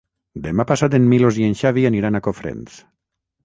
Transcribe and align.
Demà 0.45 0.65
passat 0.71 0.95
en 0.99 1.05
Milos 1.11 1.39
i 1.43 1.47
en 1.49 1.55
Xavi 1.61 1.87
aniran 1.93 2.21
a 2.21 2.25
Cofrents. 2.31 2.85